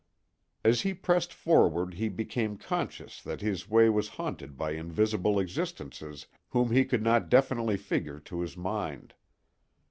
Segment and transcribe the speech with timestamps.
[0.63, 6.25] As he pressed forward he became conscious that his way was haunted by invisible existences
[6.49, 9.13] whom he could not definitely figure to his mind.